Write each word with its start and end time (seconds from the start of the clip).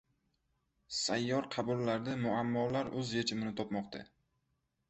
Sayyor 0.99 1.49
qabullarda 1.57 2.17
muammolar 2.23 2.93
o‘z 3.03 3.15
yechimini 3.19 3.55
topmoqda 3.61 4.03